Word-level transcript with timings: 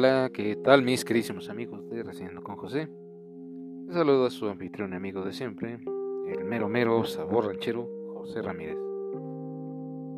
Hola, 0.00 0.30
¿qué 0.32 0.54
tal 0.54 0.84
mis 0.84 1.04
queridísimos 1.04 1.50
amigos 1.50 1.90
de 1.90 2.04
Reciendo 2.04 2.40
con 2.40 2.54
José? 2.54 2.88
Saludo 3.90 4.26
a 4.26 4.30
su 4.30 4.46
anfitrión 4.46 4.94
amigo 4.94 5.24
de 5.24 5.32
siempre, 5.32 5.80
el 6.28 6.44
mero 6.44 6.68
mero 6.68 7.02
sabor 7.02 7.46
ranchero 7.46 8.14
José 8.14 8.40
Ramírez. 8.40 8.78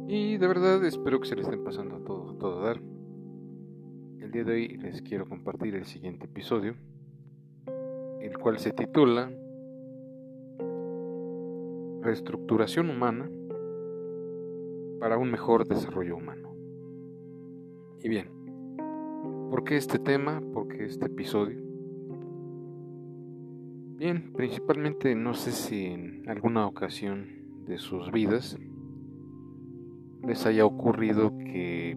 Y 0.06 0.36
de 0.36 0.46
verdad 0.46 0.84
espero 0.84 1.18
que 1.18 1.28
se 1.28 1.34
le 1.34 1.40
estén 1.40 1.64
pasando 1.64 1.96
a 1.96 2.04
todo, 2.04 2.34
todo 2.34 2.60
dar. 2.60 2.78
El 4.18 4.30
día 4.30 4.44
de 4.44 4.52
hoy 4.52 4.68
les 4.76 5.00
quiero 5.00 5.26
compartir 5.26 5.74
el 5.74 5.86
siguiente 5.86 6.26
episodio, 6.26 6.74
el 8.20 8.36
cual 8.36 8.58
se 8.58 8.72
titula 8.72 9.32
Reestructuración 12.02 12.90
humana 12.90 13.30
para 15.00 15.16
un 15.16 15.30
mejor 15.30 15.66
desarrollo 15.66 16.16
humano. 16.16 16.54
Y 18.02 18.10
bien, 18.10 18.39
¿Por 19.50 19.64
qué 19.64 19.76
este 19.76 19.98
tema? 19.98 20.40
¿Por 20.54 20.68
qué 20.68 20.84
este 20.84 21.06
episodio? 21.06 21.58
Bien, 23.96 24.32
principalmente 24.32 25.16
no 25.16 25.34
sé 25.34 25.50
si 25.50 25.86
en 25.86 26.22
alguna 26.28 26.68
ocasión 26.68 27.26
de 27.66 27.78
sus 27.78 28.12
vidas 28.12 28.56
les 30.24 30.46
haya 30.46 30.64
ocurrido 30.64 31.36
que 31.36 31.96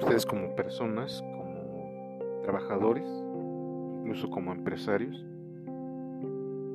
ustedes 0.00 0.26
como 0.26 0.56
personas, 0.56 1.22
como 1.22 2.42
trabajadores, 2.42 3.06
incluso 4.00 4.28
como 4.28 4.52
empresarios, 4.52 5.24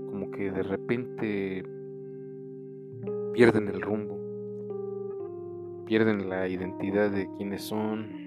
como 0.09 0.31
que 0.31 0.49
de 0.49 0.63
repente 0.63 1.65
pierden 3.33 3.67
el 3.67 3.81
rumbo, 3.81 4.17
pierden 5.88 6.29
la 6.29 6.47
identidad 6.47 7.11
de 7.11 7.27
quiénes 7.36 7.63
son, 7.63 8.20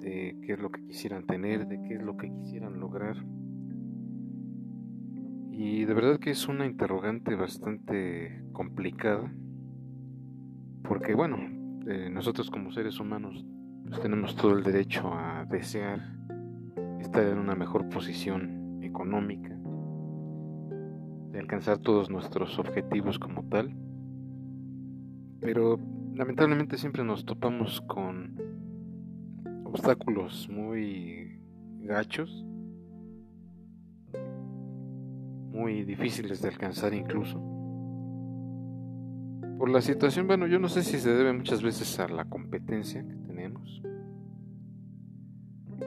de 0.00 0.36
qué 0.42 0.52
es 0.52 0.58
lo 0.58 0.70
que 0.70 0.84
quisieran 0.84 1.26
tener, 1.26 1.66
de 1.66 1.80
qué 1.82 1.94
es 1.94 2.02
lo 2.02 2.16
que 2.16 2.30
quisieran 2.30 2.80
lograr. 2.80 3.16
Y 5.50 5.84
de 5.84 5.94
verdad 5.94 6.20
que 6.20 6.30
es 6.30 6.48
una 6.48 6.66
interrogante 6.66 7.34
bastante 7.34 8.42
complicada, 8.52 9.32
porque 10.84 11.14
bueno, 11.14 11.38
eh, 11.86 12.08
nosotros 12.10 12.50
como 12.50 12.70
seres 12.70 13.00
humanos 13.00 13.44
pues, 13.88 14.00
tenemos 14.00 14.36
todo 14.36 14.56
el 14.56 14.62
derecho 14.62 15.12
a 15.12 15.44
desear 15.46 16.00
estar 17.00 17.26
en 17.26 17.38
una 17.38 17.54
mejor 17.54 17.88
posición 17.88 18.80
económica, 18.82 19.56
de 21.32 21.38
alcanzar 21.40 21.78
todos 21.78 22.10
nuestros 22.10 22.58
objetivos 22.58 23.18
como 23.18 23.44
tal, 23.48 23.74
pero 25.40 25.78
lamentablemente 26.14 26.76
siempre 26.76 27.04
nos 27.04 27.24
topamos 27.24 27.80
con 27.82 28.47
obstáculos 29.68 30.48
muy 30.48 31.38
gachos, 31.82 32.44
muy 35.52 35.84
difíciles 35.84 36.40
de 36.40 36.48
alcanzar 36.48 36.94
incluso. 36.94 37.38
Por 39.58 39.68
la 39.68 39.82
situación, 39.82 40.26
bueno, 40.26 40.46
yo 40.46 40.58
no 40.58 40.68
sé 40.68 40.82
si 40.82 40.98
se 40.98 41.12
debe 41.12 41.32
muchas 41.34 41.62
veces 41.62 41.98
a 42.00 42.08
la 42.08 42.24
competencia 42.24 43.06
que 43.06 43.14
tenemos, 43.14 43.82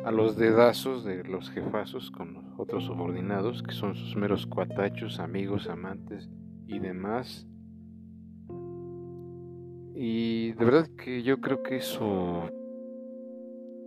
a 0.05 0.11
los 0.11 0.37
dedazos 0.37 1.03
de 1.03 1.23
los 1.23 1.49
jefazos 1.49 2.11
con 2.11 2.33
los 2.33 2.43
otros 2.57 2.83
subordinados, 2.83 3.63
que 3.63 3.71
son 3.71 3.95
sus 3.95 4.15
meros 4.15 4.45
cuatachos, 4.45 5.19
amigos, 5.19 5.69
amantes 5.69 6.29
y 6.67 6.77
demás. 6.77 7.47
Y 9.95 10.51
de 10.51 10.65
verdad 10.65 10.87
que 10.97 11.23
yo 11.23 11.39
creo 11.41 11.63
que 11.63 11.77
eso 11.77 12.49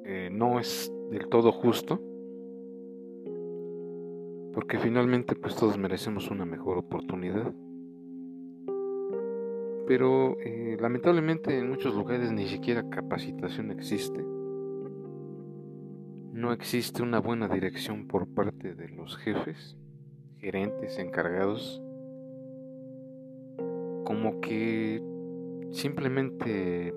eh, 0.05 0.29
no 0.31 0.61
es 0.61 0.93
del 1.11 1.29
todo 1.29 1.51
justo, 1.51 2.01
porque 4.53 4.79
finalmente 4.79 5.35
pues 5.35 5.57
todos 5.57 5.79
merecemos 5.79 6.31
una 6.31 6.45
mejor 6.45 6.79
oportunidad. 6.79 7.55
Pero 9.87 10.39
eh, 10.41 10.77
lamentablemente 10.81 11.59
en 11.59 11.71
muchos 11.71 11.95
lugares 11.95 12.33
ni 12.33 12.47
siquiera 12.47 12.89
capacitación 12.89 13.71
existe. 13.71 14.23
No 16.33 16.53
existe 16.53 17.03
una 17.03 17.21
buena 17.21 17.49
dirección 17.49 18.07
por 18.07 18.27
parte 18.27 18.75
de 18.75 18.89
los 18.89 19.17
jefes, 19.17 19.79
gerentes, 20.39 20.99
encargados. 20.99 21.83
Como 24.05 24.41
que 24.41 25.03
simplemente 25.71 26.93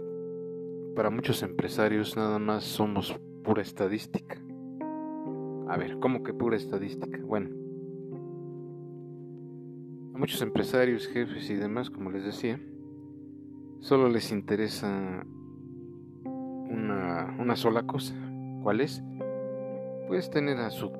para 0.97 1.11
muchos 1.11 1.43
empresarios 1.43 2.17
nada 2.17 2.39
más 2.39 2.63
somos 2.63 3.15
pura 3.43 3.61
estadística. 3.61 4.41
A 5.69 5.77
ver, 5.77 5.99
¿cómo 5.99 6.23
que 6.23 6.33
pura 6.33 6.57
estadística? 6.57 7.19
Bueno, 7.21 7.51
a 10.15 10.17
muchos 10.17 10.41
empresarios, 10.41 11.05
jefes 11.05 11.51
y 11.51 11.53
demás, 11.53 11.91
como 11.91 12.09
les 12.09 12.25
decía, 12.25 12.59
solo 13.79 14.09
les 14.09 14.31
interesa 14.31 15.23
una, 16.25 17.37
una 17.37 17.55
sola 17.55 17.83
cosa. 17.83 18.15
¿Cuál 18.63 18.81
es? 18.81 19.03
Pues 20.07 20.31
tener 20.31 20.57
a 20.57 20.71
su 20.71 20.91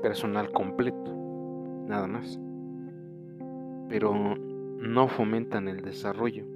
personal 0.00 0.52
completo, 0.52 1.14
nada 1.86 2.06
más. 2.06 2.40
Pero 3.90 4.14
no 4.38 5.06
fomentan 5.08 5.68
el 5.68 5.82
desarrollo. 5.82 6.53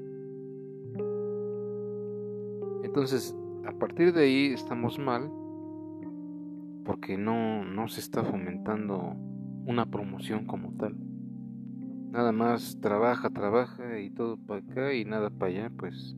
Entonces, 2.89 3.37
a 3.67 3.73
partir 3.73 4.15
de 4.15 4.23
ahí 4.23 4.47
estamos 4.47 4.99
mal 4.99 5.31
porque 6.87 7.19
no, 7.19 7.63
no 7.67 7.87
se 7.87 8.01
está 8.01 8.25
fomentando 8.25 9.15
una 9.67 9.85
promoción 9.85 10.47
como 10.47 10.73
tal. 10.73 10.97
Nada 12.11 12.33
más 12.33 12.79
trabaja, 12.81 13.29
trabaja 13.29 14.01
y 14.01 14.09
todo 14.09 14.39
para 14.39 14.61
acá 14.61 14.95
y 14.95 15.05
nada 15.05 15.29
para 15.29 15.53
allá, 15.53 15.71
pues 15.77 16.17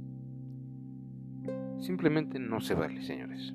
simplemente 1.81 2.39
no 2.39 2.61
se 2.61 2.75
vale, 2.75 3.03
señores. 3.03 3.53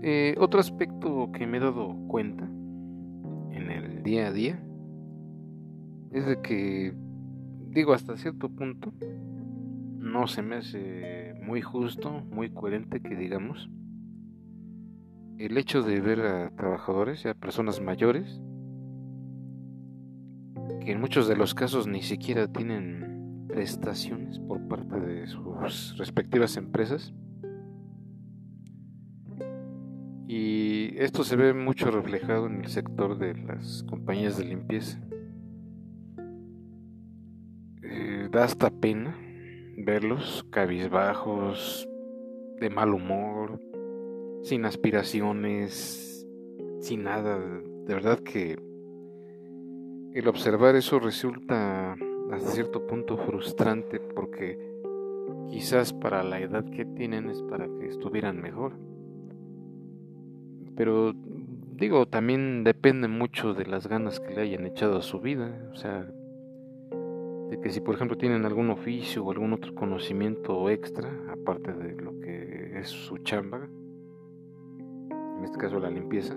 Eh, 0.00 0.36
otro 0.38 0.60
aspecto 0.60 1.32
que 1.32 1.44
me 1.48 1.56
he 1.56 1.60
dado 1.60 1.96
cuenta 2.06 2.44
en 2.44 3.68
el 3.68 4.04
día 4.04 4.28
a 4.28 4.32
día 4.32 4.62
es 6.12 6.24
de 6.24 6.40
que, 6.40 6.94
digo, 7.70 7.94
hasta 7.94 8.16
cierto 8.16 8.48
punto, 8.48 8.92
no 10.02 10.26
se 10.26 10.42
me 10.42 10.56
hace 10.56 11.34
muy 11.42 11.62
justo, 11.62 12.10
muy 12.10 12.50
coherente 12.50 13.00
que 13.00 13.14
digamos 13.14 13.70
el 15.38 15.56
hecho 15.56 15.82
de 15.82 16.00
ver 16.00 16.20
a 16.20 16.50
trabajadores, 16.54 17.24
a 17.26 17.34
personas 17.34 17.80
mayores, 17.80 18.40
que 20.80 20.92
en 20.92 21.00
muchos 21.00 21.26
de 21.26 21.36
los 21.36 21.54
casos 21.54 21.86
ni 21.86 22.02
siquiera 22.02 22.46
tienen 22.46 23.46
prestaciones 23.48 24.38
por 24.40 24.66
parte 24.68 25.00
de 25.00 25.26
sus 25.26 25.96
respectivas 25.98 26.56
empresas. 26.56 27.12
Y 30.28 30.96
esto 30.96 31.24
se 31.24 31.36
ve 31.36 31.54
mucho 31.54 31.90
reflejado 31.90 32.46
en 32.46 32.62
el 32.62 32.68
sector 32.68 33.18
de 33.18 33.34
las 33.34 33.82
compañías 33.84 34.38
de 34.38 34.44
limpieza. 34.44 35.00
Eh, 37.82 38.28
da 38.30 38.44
hasta 38.44 38.70
pena 38.70 39.16
verlos 39.76 40.46
cabizbajos, 40.50 41.88
de 42.60 42.70
mal 42.70 42.94
humor, 42.94 43.60
sin 44.42 44.64
aspiraciones, 44.64 46.26
sin 46.80 47.04
nada. 47.04 47.38
De 47.38 47.94
verdad 47.94 48.18
que 48.20 48.58
el 50.14 50.28
observar 50.28 50.76
eso 50.76 50.98
resulta 50.98 51.96
hasta 52.30 52.50
cierto 52.50 52.86
punto 52.86 53.16
frustrante 53.18 54.00
porque 54.00 54.58
quizás 55.48 55.92
para 55.92 56.22
la 56.22 56.40
edad 56.40 56.64
que 56.64 56.84
tienen 56.84 57.30
es 57.30 57.42
para 57.42 57.66
que 57.66 57.86
estuvieran 57.86 58.40
mejor. 58.40 58.72
Pero 60.76 61.12
digo, 61.76 62.06
también 62.06 62.64
depende 62.64 63.08
mucho 63.08 63.54
de 63.54 63.66
las 63.66 63.86
ganas 63.86 64.20
que 64.20 64.34
le 64.34 64.42
hayan 64.42 64.66
echado 64.66 64.98
a 64.98 65.02
su 65.02 65.20
vida. 65.20 65.68
O 65.72 65.76
sea, 65.76 66.10
de 67.52 67.60
que 67.60 67.68
si 67.68 67.82
por 67.82 67.94
ejemplo 67.94 68.16
tienen 68.16 68.46
algún 68.46 68.70
oficio 68.70 69.22
o 69.22 69.30
algún 69.30 69.52
otro 69.52 69.74
conocimiento 69.74 70.70
extra, 70.70 71.10
aparte 71.30 71.74
de 71.74 72.00
lo 72.00 72.18
que 72.18 72.78
es 72.78 72.88
su 72.88 73.18
chamba, 73.18 73.68
en 75.10 75.44
este 75.44 75.58
caso 75.58 75.78
la 75.78 75.90
limpieza, 75.90 76.34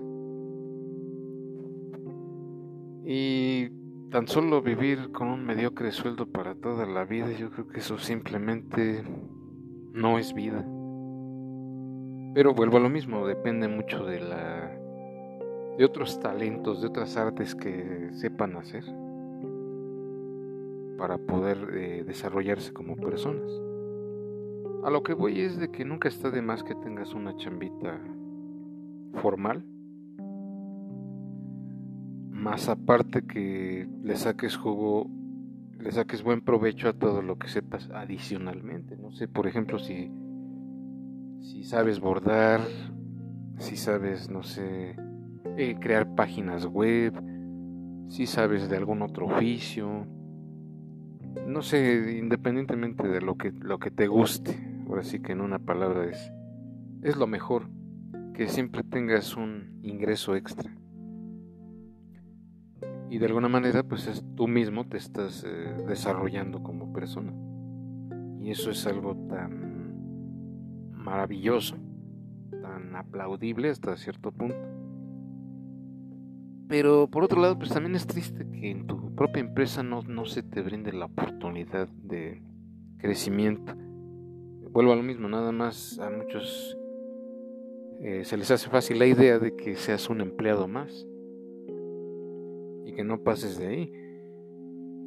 y 3.02 3.70
tan 4.10 4.28
solo 4.28 4.60
vivir 4.60 5.10
con 5.10 5.28
un 5.28 5.46
mediocre 5.46 5.90
sueldo 5.90 6.26
para 6.26 6.54
toda 6.54 6.84
la 6.84 7.06
vida, 7.06 7.32
yo 7.32 7.50
creo 7.50 7.66
que 7.66 7.78
eso 7.78 7.96
simplemente 7.96 9.02
no 9.94 10.18
es 10.18 10.34
vida. 10.34 10.66
Pero 12.34 12.52
vuelvo 12.52 12.76
a 12.76 12.80
lo 12.80 12.90
mismo, 12.90 13.26
depende 13.26 13.68
mucho 13.68 14.04
de 14.04 14.20
la 14.20 14.78
de 15.78 15.84
otros 15.84 16.20
talentos, 16.20 16.82
de 16.82 16.88
otras 16.88 17.16
artes 17.16 17.54
que 17.54 18.10
sepan 18.12 18.56
hacer 18.56 18.84
para 20.96 21.18
poder 21.18 21.58
eh, 21.74 22.04
desarrollarse 22.06 22.72
como 22.72 22.96
personas. 22.96 23.50
A 24.84 24.90
lo 24.90 25.02
que 25.02 25.14
voy 25.14 25.40
es 25.40 25.58
de 25.58 25.70
que 25.70 25.84
nunca 25.84 26.08
está 26.08 26.30
de 26.30 26.42
más 26.42 26.62
que 26.62 26.74
tengas 26.74 27.12
una 27.12 27.36
chambita 27.36 28.00
formal. 29.14 29.64
Más 32.30 32.68
aparte 32.68 33.22
que 33.26 33.88
le 34.02 34.16
saques 34.16 34.56
jugo, 34.56 35.10
le 35.80 35.90
saques 35.90 36.22
buen 36.22 36.40
provecho 36.40 36.88
a 36.88 36.92
todo 36.92 37.22
lo 37.22 37.38
que 37.38 37.48
sepas 37.48 37.90
adicionalmente. 37.90 38.96
No 38.96 39.10
sé, 39.10 39.26
por 39.26 39.46
ejemplo, 39.46 39.78
si, 39.78 40.10
si 41.40 41.64
sabes 41.64 41.98
bordar, 41.98 42.60
si 43.58 43.76
sabes, 43.76 44.30
no 44.30 44.42
sé, 44.42 44.94
eh, 45.56 45.76
crear 45.80 46.14
páginas 46.14 46.66
web, 46.66 47.14
si 48.08 48.26
sabes 48.26 48.68
de 48.68 48.76
algún 48.76 49.02
otro 49.02 49.26
oficio, 49.26 50.06
no 51.46 51.62
sé, 51.62 52.16
independientemente 52.18 53.06
de 53.08 53.20
lo 53.20 53.36
que, 53.36 53.52
lo 53.52 53.78
que 53.78 53.90
te 53.90 54.06
guste, 54.06 54.58
ahora 54.88 55.02
sí 55.02 55.20
que 55.20 55.32
en 55.32 55.40
una 55.40 55.58
palabra 55.58 56.04
es, 56.04 56.32
es 57.02 57.16
lo 57.16 57.26
mejor, 57.26 57.68
que 58.34 58.48
siempre 58.48 58.82
tengas 58.82 59.36
un 59.36 59.78
ingreso 59.82 60.36
extra. 60.36 60.70
Y 63.08 63.18
de 63.18 63.26
alguna 63.26 63.48
manera, 63.48 63.82
pues 63.82 64.06
es, 64.08 64.24
tú 64.34 64.48
mismo 64.48 64.86
te 64.86 64.96
estás 64.96 65.44
eh, 65.46 65.84
desarrollando 65.86 66.62
como 66.62 66.92
persona. 66.92 67.32
Y 68.40 68.50
eso 68.50 68.70
es 68.70 68.86
algo 68.86 69.16
tan 69.28 70.92
maravilloso, 70.92 71.76
tan 72.50 72.94
aplaudible 72.96 73.70
hasta 73.70 73.96
cierto 73.96 74.32
punto. 74.32 74.75
Pero 76.68 77.08
por 77.08 77.24
otro 77.24 77.40
lado, 77.40 77.58
pues 77.58 77.70
también 77.70 77.94
es 77.94 78.06
triste 78.06 78.46
que 78.50 78.70
en 78.70 78.86
tu 78.86 79.14
propia 79.14 79.40
empresa 79.40 79.82
no, 79.82 80.02
no 80.02 80.24
se 80.24 80.42
te 80.42 80.62
brinde 80.62 80.92
la 80.92 81.06
oportunidad 81.06 81.88
de 81.88 82.42
crecimiento. 82.98 83.74
Vuelvo 84.70 84.92
a 84.92 84.96
lo 84.96 85.02
mismo, 85.02 85.28
nada 85.28 85.52
más 85.52 85.98
a 86.00 86.10
muchos 86.10 86.76
eh, 88.02 88.24
se 88.24 88.36
les 88.36 88.50
hace 88.50 88.68
fácil 88.68 88.98
la 88.98 89.06
idea 89.06 89.38
de 89.38 89.56
que 89.56 89.74
seas 89.74 90.10
un 90.10 90.20
empleado 90.20 90.68
más 90.68 91.06
y 92.84 92.92
que 92.92 93.04
no 93.04 93.22
pases 93.22 93.58
de 93.58 93.66
ahí. 93.66 93.92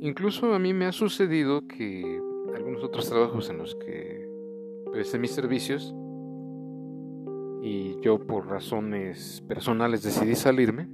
Incluso 0.01 0.53
a 0.53 0.59
mí 0.59 0.73
me 0.73 0.85
ha 0.85 0.91
sucedido 0.91 1.67
que 1.67 2.19
algunos 2.55 2.83
otros 2.83 3.07
trabajos 3.09 3.49
en 3.49 3.57
los 3.57 3.75
que 3.75 4.27
presté 4.91 5.19
mis 5.19 5.31
servicios 5.31 5.93
y 7.61 7.99
yo 8.01 8.25
por 8.25 8.47
razones 8.47 9.43
personales 9.47 10.01
decidí 10.01 10.33
salirme, 10.35 10.89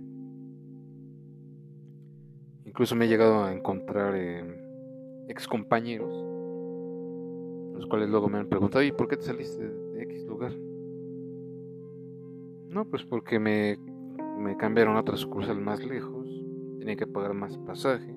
Incluso 2.75 2.93
me 2.97 3.05
he 3.05 3.07
llegado 3.07 3.41
a 3.41 3.53
encontrar 3.53 4.15
eh, 4.17 4.43
ex 5.29 5.47
compañeros, 5.47 6.13
los 7.73 7.87
cuales 7.87 8.09
luego 8.09 8.27
me 8.27 8.37
han 8.37 8.49
preguntado, 8.49 8.83
¿y 8.83 8.91
por 8.91 9.07
qué 9.07 9.15
te 9.15 9.23
saliste 9.23 9.65
de 9.65 10.03
X 10.03 10.25
lugar? 10.25 10.51
No, 12.67 12.83
pues 12.83 13.05
porque 13.05 13.39
me, 13.39 13.77
me 14.37 14.57
cambiaron 14.57 14.97
a 14.97 14.99
otra 14.99 15.15
sucursal 15.15 15.61
más 15.61 15.85
lejos, 15.85 16.27
tenía 16.77 16.97
que 16.97 17.07
pagar 17.07 17.33
más 17.33 17.57
pasaje 17.59 18.13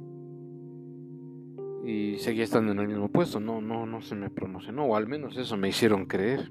y 1.85 2.19
seguía 2.19 2.43
estando 2.43 2.73
en 2.73 2.81
el 2.81 2.89
mismo 2.89 3.09
puesto, 3.11 3.39
no, 3.39 3.61
no, 3.61 3.87
no 3.87 4.01
se 4.01 4.17
me 4.17 4.29
promocionó, 4.29 4.87
o 4.87 4.97
al 4.97 5.07
menos 5.07 5.37
eso 5.37 5.57
me 5.57 5.69
hicieron 5.69 6.05
creer. 6.07 6.51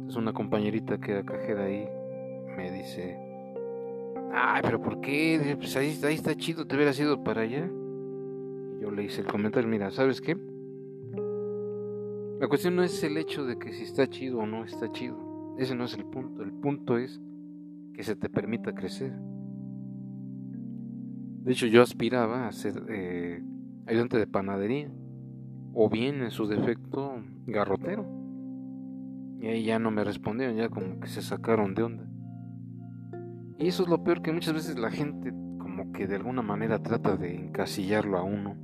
Entonces 0.00 0.16
una 0.16 0.32
compañerita 0.32 0.98
que 0.98 1.12
era 1.12 1.22
cajera 1.22 1.66
ahí 1.66 1.88
me 2.56 2.72
dice, 2.72 3.25
Ay, 4.32 4.62
pero 4.62 4.80
¿por 4.80 5.00
qué? 5.00 5.56
Pues 5.58 5.76
ahí, 5.76 5.88
está 5.88 6.34
chido, 6.34 6.66
te 6.66 6.76
hubiera 6.76 6.92
ido 6.92 7.22
para 7.22 7.42
allá. 7.42 7.66
Yo 8.80 8.90
le 8.90 9.04
hice 9.04 9.22
el 9.22 9.26
comentario, 9.26 9.68
mira, 9.68 9.90
¿sabes 9.90 10.20
qué? 10.20 10.36
La 12.40 12.48
cuestión 12.48 12.76
no 12.76 12.82
es 12.82 13.02
el 13.02 13.16
hecho 13.16 13.46
de 13.46 13.58
que 13.58 13.72
si 13.72 13.84
está 13.84 14.08
chido 14.08 14.38
o 14.38 14.46
no 14.46 14.64
está 14.64 14.90
chido. 14.92 15.56
Ese 15.58 15.74
no 15.74 15.84
es 15.84 15.94
el 15.94 16.04
punto. 16.04 16.42
El 16.42 16.52
punto 16.52 16.98
es 16.98 17.20
que 17.94 18.02
se 18.02 18.14
te 18.14 18.28
permita 18.28 18.74
crecer. 18.74 19.12
De 21.42 21.52
hecho, 21.52 21.66
yo 21.66 21.80
aspiraba 21.80 22.46
a 22.46 22.52
ser 22.52 22.82
eh, 22.88 23.42
ayudante 23.86 24.18
de 24.18 24.26
panadería. 24.26 24.90
O 25.72 25.88
bien, 25.88 26.22
en 26.22 26.30
su 26.30 26.46
defecto, 26.46 27.22
garrotero. 27.46 28.06
Y 29.40 29.46
ahí 29.46 29.64
ya 29.64 29.78
no 29.78 29.90
me 29.90 30.04
respondieron, 30.04 30.56
ya 30.56 30.68
como 30.68 31.00
que 31.00 31.08
se 31.08 31.22
sacaron 31.22 31.74
de 31.74 31.82
onda. 31.82 32.08
Y 33.58 33.68
eso 33.68 33.84
es 33.84 33.88
lo 33.88 34.04
peor 34.04 34.22
que 34.22 34.32
muchas 34.32 34.54
veces 34.54 34.78
la 34.78 34.90
gente 34.90 35.32
como 35.58 35.92
que 35.92 36.06
de 36.06 36.16
alguna 36.16 36.42
manera 36.42 36.82
trata 36.82 37.16
de 37.16 37.34
encasillarlo 37.34 38.18
a 38.18 38.22
uno. 38.22 38.56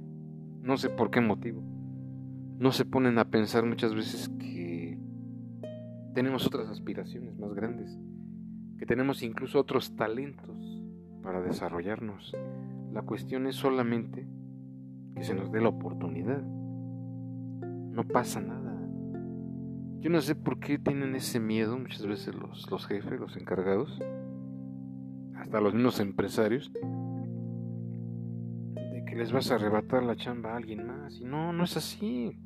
No 0.60 0.76
sé 0.76 0.90
por 0.90 1.10
qué 1.10 1.20
motivo. 1.20 1.62
No 2.58 2.72
se 2.72 2.84
ponen 2.84 3.18
a 3.18 3.24
pensar 3.24 3.64
muchas 3.64 3.94
veces 3.94 4.28
que 4.38 4.98
tenemos 6.14 6.46
otras 6.46 6.68
aspiraciones 6.68 7.38
más 7.38 7.54
grandes, 7.54 7.98
que 8.78 8.86
tenemos 8.86 9.22
incluso 9.22 9.58
otros 9.58 9.96
talentos 9.96 10.82
para 11.22 11.40
desarrollarnos. 11.40 12.36
La 12.92 13.02
cuestión 13.02 13.46
es 13.46 13.56
solamente 13.56 14.28
que 15.14 15.24
se 15.24 15.34
nos 15.34 15.50
dé 15.50 15.60
la 15.60 15.68
oportunidad. 15.70 16.42
No 16.42 18.04
pasa 18.04 18.40
nada. 18.40 18.78
Yo 20.00 20.10
no 20.10 20.20
sé 20.20 20.34
por 20.34 20.58
qué 20.58 20.78
tienen 20.78 21.14
ese 21.14 21.40
miedo 21.40 21.78
muchas 21.78 22.06
veces 22.06 22.34
los, 22.34 22.70
los 22.70 22.86
jefes, 22.86 23.20
los 23.20 23.36
encargados, 23.36 24.00
hasta 25.42 25.60
los 25.60 25.74
mismos 25.74 25.98
empresarios, 25.98 26.72
de 26.72 26.80
que 29.04 29.16
les 29.16 29.32
vas 29.32 29.50
a 29.50 29.56
arrebatar 29.56 30.04
la 30.04 30.14
chamba 30.14 30.52
a 30.52 30.56
alguien 30.56 30.86
más. 30.86 31.20
Y 31.20 31.24
no, 31.24 31.52
no 31.52 31.64
es 31.64 31.76
así. 31.76 32.38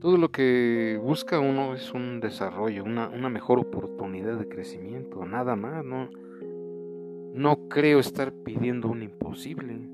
Todo 0.00 0.16
lo 0.16 0.30
que 0.30 0.98
busca 1.02 1.38
uno 1.38 1.74
es 1.74 1.92
un 1.92 2.20
desarrollo, 2.20 2.84
una, 2.84 3.08
una 3.08 3.28
mejor 3.28 3.58
oportunidad 3.58 4.38
de 4.38 4.48
crecimiento, 4.48 5.26
nada 5.26 5.54
más. 5.54 5.84
No, 5.84 6.08
no 7.34 7.68
creo 7.68 7.98
estar 7.98 8.32
pidiendo 8.32 8.88
un 8.88 9.02
imposible. 9.02 9.86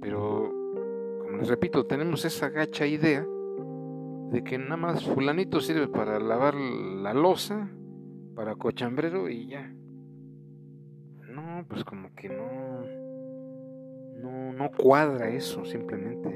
Pero, 0.00 0.50
como 1.22 1.36
les 1.36 1.48
repito, 1.48 1.84
tenemos 1.84 2.24
esa 2.24 2.48
gacha 2.48 2.86
idea 2.86 3.26
de 4.30 4.42
que 4.42 4.56
nada 4.56 4.78
más 4.78 5.04
fulanito 5.04 5.60
sirve 5.60 5.88
para 5.88 6.18
lavar 6.18 6.54
la 6.54 7.12
losa 7.12 7.70
para 8.34 8.54
cochambrero 8.54 9.28
y 9.28 9.48
ya. 9.48 9.72
No, 11.28 11.64
pues 11.68 11.84
como 11.84 12.14
que 12.14 12.28
no, 12.28 12.84
no, 14.20 14.52
no 14.52 14.70
cuadra 14.72 15.28
eso 15.30 15.64
simplemente. 15.64 16.30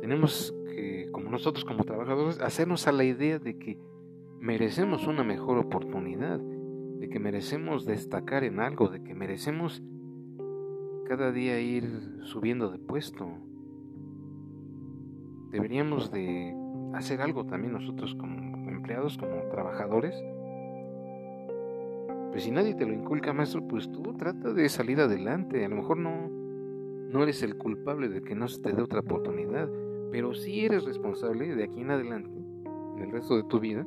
Tenemos 0.00 0.54
que, 0.66 1.08
como 1.12 1.30
nosotros 1.30 1.64
como 1.64 1.84
trabajadores, 1.84 2.40
hacernos 2.40 2.86
a 2.88 2.92
la 2.92 3.04
idea 3.04 3.38
de 3.38 3.58
que 3.58 3.78
merecemos 4.40 5.06
una 5.06 5.24
mejor 5.24 5.58
oportunidad, 5.58 6.38
de 6.38 7.08
que 7.08 7.18
merecemos 7.18 7.86
destacar 7.86 8.44
en 8.44 8.60
algo, 8.60 8.88
de 8.88 9.02
que 9.02 9.14
merecemos 9.14 9.82
cada 11.06 11.32
día 11.32 11.60
ir 11.60 12.18
subiendo 12.22 12.70
de 12.70 12.78
puesto. 12.78 13.28
Deberíamos 15.50 16.10
de 16.10 16.54
hacer 16.96 17.20
algo 17.20 17.44
también 17.44 17.72
nosotros 17.72 18.14
como 18.14 18.68
empleados, 18.68 19.18
como 19.18 19.48
trabajadores, 19.50 20.14
pues 22.30 22.44
si 22.44 22.50
nadie 22.50 22.74
te 22.74 22.84
lo 22.84 22.92
inculca, 22.92 23.32
maestro, 23.32 23.66
pues 23.66 23.90
tú 23.90 24.02
trata 24.14 24.52
de 24.52 24.68
salir 24.68 25.00
adelante. 25.00 25.64
A 25.64 25.68
lo 25.68 25.76
mejor 25.76 25.98
no, 25.98 26.28
no 26.28 27.22
eres 27.22 27.42
el 27.44 27.56
culpable 27.56 28.08
de 28.08 28.22
que 28.22 28.34
no 28.34 28.48
se 28.48 28.60
te 28.60 28.72
dé 28.72 28.82
otra 28.82 29.00
oportunidad, 29.00 29.68
pero 30.10 30.34
sí 30.34 30.64
eres 30.64 30.84
responsable 30.84 31.54
de 31.54 31.64
aquí 31.64 31.80
en 31.80 31.92
adelante, 31.92 32.36
en 32.96 33.02
el 33.02 33.12
resto 33.12 33.36
de 33.36 33.44
tu 33.44 33.60
vida, 33.60 33.86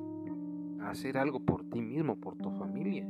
hacer 0.82 1.18
algo 1.18 1.42
por 1.42 1.66
ti 1.70 1.82
mismo, 1.82 2.16
por 2.16 2.38
tu 2.38 2.50
familia, 2.52 3.06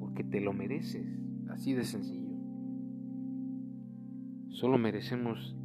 porque 0.00 0.24
te 0.24 0.40
lo 0.40 0.52
mereces, 0.52 1.06
así 1.48 1.72
de 1.72 1.84
sencillo. 1.84 2.32
Solo 4.48 4.76
merecemos 4.76 5.56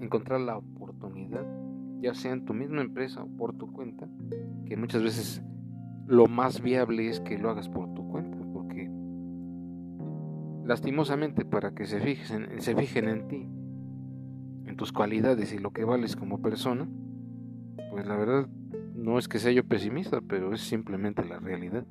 encontrar 0.00 0.40
la 0.40 0.56
oportunidad 0.56 1.44
ya 2.02 2.14
sea 2.14 2.32
en 2.32 2.44
tu 2.44 2.52
misma 2.52 2.80
empresa 2.80 3.22
o 3.22 3.28
por 3.28 3.56
tu 3.56 3.72
cuenta, 3.72 4.08
que 4.66 4.76
muchas 4.76 5.02
veces 5.02 5.42
lo 6.06 6.26
más 6.26 6.60
viable 6.60 7.08
es 7.08 7.20
que 7.20 7.38
lo 7.38 7.48
hagas 7.48 7.68
por 7.68 7.94
tu 7.94 8.08
cuenta, 8.08 8.36
porque 8.52 8.90
lastimosamente 10.66 11.44
para 11.44 11.72
que 11.74 11.86
se 11.86 12.00
fijen, 12.00 12.60
se 12.60 12.74
fijen 12.74 13.08
en 13.08 13.28
ti, 13.28 13.48
en 14.68 14.76
tus 14.76 14.92
cualidades 14.92 15.52
y 15.52 15.58
lo 15.58 15.70
que 15.70 15.84
vales 15.84 16.16
como 16.16 16.42
persona, 16.42 16.88
pues 17.90 18.06
la 18.06 18.16
verdad 18.16 18.48
no 18.94 19.18
es 19.18 19.28
que 19.28 19.38
sea 19.38 19.52
yo 19.52 19.64
pesimista, 19.64 20.20
pero 20.20 20.52
es 20.52 20.60
simplemente 20.60 21.24
la 21.24 21.38
realidad. 21.38 21.86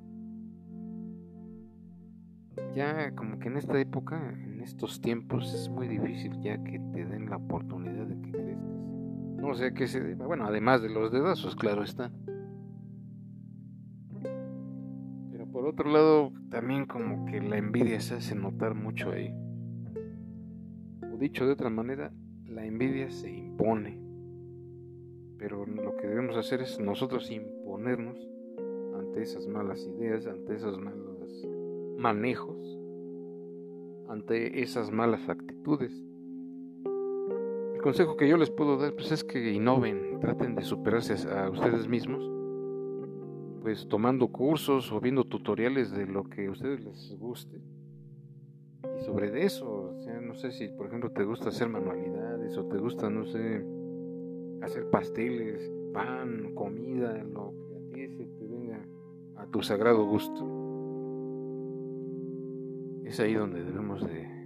Ya 2.75 3.12
como 3.15 3.39
que 3.39 3.48
en 3.50 3.58
esta 3.58 3.80
época, 3.80 4.34
en 4.44 4.62
estos 4.62 5.01
tiempos, 5.01 5.53
es 5.53 5.70
muy 5.70 5.88
difícil 5.88 6.39
ya 6.41 6.62
que 6.63 6.80
te 6.94 7.06
den 7.06 7.30
la 7.30 7.38
oportunidad 7.38 8.08
de 8.08 8.22
que. 8.22 8.40
No 9.41 9.55
sé 9.55 9.74
qué 9.74 9.88
se. 9.88 10.13
Bueno, 10.13 10.45
además 10.45 10.83
de 10.83 10.89
los 10.89 11.12
dedazos, 11.12 11.55
claro 11.55 11.83
está. 11.83 12.12
Pero 15.31 15.48
por 15.51 15.65
otro 15.65 15.91
lado, 15.91 16.31
también 16.50 16.86
como 16.86 17.25
que 17.25 17.41
la 17.41 17.57
envidia 17.57 18.00
se 18.01 18.15
hace 18.15 18.36
notar 18.36 18.75
mucho 18.75 19.12
ahí. 19.12 19.33
dicho 21.19 21.45
de 21.45 21.53
otra 21.53 21.69
manera, 21.69 22.12
la 22.48 22.65
envidia 22.65 23.10
se 23.10 23.31
impone. 23.31 24.00
Pero 25.38 25.65
lo 25.65 25.98
que 25.98 26.07
debemos 26.07 26.38
hacer 26.38 26.62
es 26.62 26.79
nosotros 26.79 27.31
imponernos 27.31 28.17
ante 28.95 29.24
esas 29.24 29.48
malas 29.48 29.86
ideas, 29.88 30.27
ante 30.27 30.55
esos 30.55 30.79
malos 30.79 31.12
manejos, 31.98 32.79
ante 34.10 34.62
esas 34.62 34.91
malas 34.91 35.29
actitudes. 35.29 35.93
El 37.82 37.86
consejo 37.86 38.16
que 38.16 38.30
yo 38.30 38.38
les 38.38 38.52
puedo 38.52 38.78
dar 38.78 38.94
pues, 38.94 39.12
es 39.12 39.24
que 39.24 39.54
innoven, 39.54 40.20
traten 40.20 40.54
de 40.54 40.62
superarse 40.62 41.16
a 41.28 41.50
ustedes 41.50 41.88
mismos, 41.88 42.24
pues 43.64 43.88
tomando 43.88 44.28
cursos 44.28 44.92
o 44.92 45.02
viendo 45.02 45.24
tutoriales 45.24 45.90
de 45.90 46.06
lo 46.06 46.26
que 46.26 46.46
a 46.46 46.52
ustedes 46.52 46.86
les 46.86 47.18
guste. 47.18 47.60
Y 48.84 49.04
sobre 49.04 49.44
eso, 49.44 49.96
no 50.22 50.36
sé 50.36 50.52
si 50.52 50.68
por 50.68 50.86
ejemplo 50.86 51.10
te 51.10 51.24
gusta 51.24 51.50
hacer 51.50 51.70
manualidades 51.70 52.56
o 52.56 52.66
te 52.66 52.78
gusta, 52.78 53.10
no 53.10 53.26
sé, 53.26 53.66
hacer 54.62 54.88
pasteles, 54.92 55.72
pan, 55.92 56.54
comida, 56.54 57.18
lo 57.24 57.52
que 57.68 57.78
a 57.78 57.96
ti 57.96 58.16
se 58.16 58.26
te 58.28 58.46
venga 58.46 58.80
a 59.38 59.48
tu 59.48 59.64
sagrado 59.64 60.06
gusto. 60.06 60.46
Es 63.06 63.20
ahí 63.20 63.34
donde 63.34 63.64
debemos 63.64 64.06
de, 64.06 64.40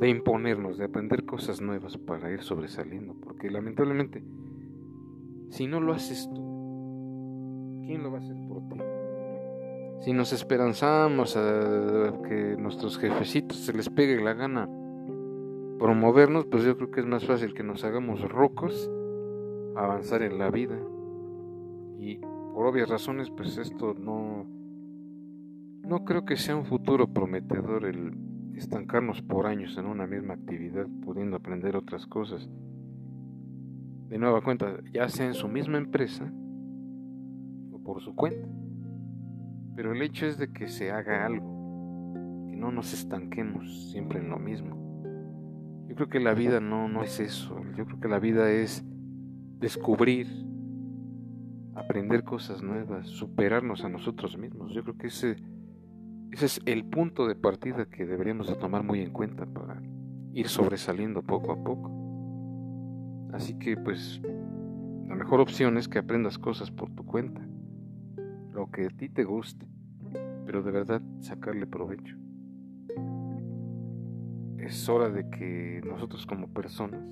de 0.00 0.08
imponernos, 0.08 0.78
de 0.78 0.84
aprender 0.84 1.24
cosas 1.24 1.60
nuevas 1.60 1.96
para 1.96 2.30
ir 2.30 2.42
sobresaliendo, 2.42 3.14
porque 3.14 3.50
lamentablemente, 3.50 4.22
si 5.50 5.66
no 5.66 5.80
lo 5.80 5.94
haces 5.94 6.28
tú, 6.34 7.82
¿quién 7.86 8.02
lo 8.02 8.10
va 8.10 8.18
a 8.18 8.20
hacer 8.20 8.36
por 8.48 8.68
ti? 8.68 8.78
Si 10.00 10.12
nos 10.12 10.32
esperanzamos 10.32 11.36
a 11.36 12.12
que 12.28 12.56
nuestros 12.58 12.98
jefecitos 12.98 13.56
se 13.56 13.72
les 13.72 13.88
pegue 13.88 14.22
la 14.22 14.34
gana 14.34 14.68
promovernos, 15.78 16.46
pues 16.46 16.64
yo 16.64 16.76
creo 16.76 16.90
que 16.90 17.00
es 17.00 17.06
más 17.06 17.24
fácil 17.24 17.54
que 17.54 17.62
nos 17.62 17.84
hagamos 17.84 18.20
rocos, 18.28 18.90
avanzar 19.74 20.22
en 20.22 20.38
la 20.38 20.50
vida. 20.50 20.78
Y 21.98 22.16
por 22.16 22.66
obvias 22.66 22.88
razones, 22.88 23.30
pues 23.30 23.56
esto 23.58 23.94
no, 23.94 24.46
no 25.82 26.04
creo 26.04 26.24
que 26.24 26.36
sea 26.36 26.56
un 26.56 26.66
futuro 26.66 27.08
prometedor 27.08 27.84
el 27.84 28.12
estancarnos 28.56 29.22
por 29.22 29.46
años 29.46 29.76
en 29.78 29.86
una 29.86 30.06
misma 30.06 30.34
actividad, 30.34 30.86
pudiendo 31.04 31.36
aprender 31.36 31.76
otras 31.76 32.06
cosas. 32.06 32.48
De 34.08 34.18
nueva 34.18 34.42
cuenta, 34.42 34.78
ya 34.92 35.08
sea 35.08 35.26
en 35.26 35.34
su 35.34 35.48
misma 35.48 35.78
empresa 35.78 36.32
o 37.72 37.78
por 37.82 38.00
su 38.02 38.14
cuenta. 38.14 38.48
Pero 39.74 39.92
el 39.92 40.00
hecho 40.02 40.26
es 40.26 40.38
de 40.38 40.52
que 40.52 40.68
se 40.68 40.90
haga 40.90 41.26
algo, 41.26 42.46
que 42.48 42.56
no 42.56 42.72
nos 42.72 42.94
estanquemos 42.94 43.90
siempre 43.90 44.20
en 44.20 44.30
lo 44.30 44.38
mismo. 44.38 44.76
Yo 45.88 45.94
creo 45.94 46.08
que 46.08 46.20
la 46.20 46.34
vida 46.34 46.60
no, 46.60 46.88
no 46.88 47.02
es 47.02 47.20
eso, 47.20 47.60
yo 47.76 47.84
creo 47.84 48.00
que 48.00 48.08
la 48.08 48.18
vida 48.18 48.50
es 48.50 48.84
descubrir, 49.58 50.26
aprender 51.74 52.24
cosas 52.24 52.62
nuevas, 52.62 53.06
superarnos 53.06 53.84
a 53.84 53.88
nosotros 53.88 54.38
mismos. 54.38 54.72
Yo 54.72 54.82
creo 54.82 54.96
que 54.96 55.08
ese, 55.08 55.36
ese 56.36 56.44
es 56.44 56.60
el 56.66 56.84
punto 56.84 57.26
de 57.26 57.34
partida 57.34 57.86
que 57.86 58.04
deberíamos 58.04 58.46
de 58.46 58.56
tomar 58.56 58.82
muy 58.82 59.00
en 59.00 59.10
cuenta 59.10 59.46
para 59.46 59.80
ir 60.34 60.48
sobresaliendo 60.48 61.22
poco 61.22 61.50
a 61.50 61.64
poco. 61.64 61.90
Así 63.32 63.58
que 63.58 63.74
pues 63.78 64.20
la 65.08 65.14
mejor 65.14 65.40
opción 65.40 65.78
es 65.78 65.88
que 65.88 65.98
aprendas 65.98 66.38
cosas 66.38 66.70
por 66.70 66.90
tu 66.90 67.06
cuenta 67.06 67.40
lo 68.52 68.70
que 68.70 68.84
a 68.84 68.90
ti 68.90 69.08
te 69.08 69.24
guste, 69.24 69.66
pero 70.44 70.62
de 70.62 70.72
verdad 70.72 71.00
sacarle 71.20 71.66
provecho. 71.66 72.18
Es 74.58 74.86
hora 74.90 75.08
de 75.08 75.30
que 75.30 75.80
nosotros 75.86 76.26
como 76.26 76.52
personas, 76.52 77.08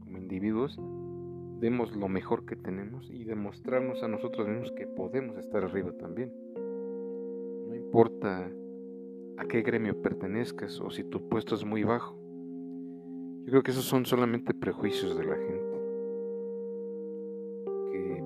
como 0.00 0.18
individuos, 0.18 0.78
demos 1.60 1.96
lo 1.96 2.08
mejor 2.08 2.44
que 2.44 2.56
tenemos 2.56 3.10
y 3.10 3.24
demostrarnos 3.24 4.02
a 4.02 4.08
nosotros 4.08 4.46
mismos 4.46 4.70
que 4.72 4.86
podemos 4.86 5.38
estar 5.38 5.64
arriba 5.64 5.92
también. 5.92 6.30
Importa 7.94 8.50
a 9.38 9.44
qué 9.44 9.62
gremio 9.62 10.02
pertenezcas 10.02 10.80
o 10.80 10.90
si 10.90 11.04
tu 11.04 11.28
puesto 11.28 11.54
es 11.54 11.64
muy 11.64 11.84
bajo. 11.84 12.18
Yo 13.44 13.50
creo 13.52 13.62
que 13.62 13.70
esos 13.70 13.84
son 13.84 14.04
solamente 14.04 14.52
prejuicios 14.52 15.16
de 15.16 15.24
la 15.24 15.36
gente 15.36 15.74